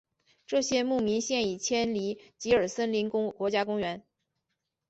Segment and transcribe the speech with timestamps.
[0.47, 4.03] 这些牧民现已迁离吉尔森林国家公园。